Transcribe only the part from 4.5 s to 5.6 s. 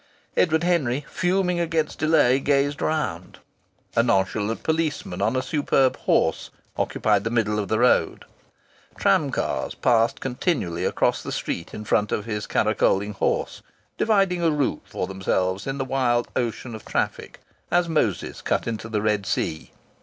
policeman on a